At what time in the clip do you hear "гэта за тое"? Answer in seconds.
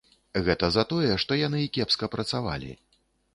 0.45-1.11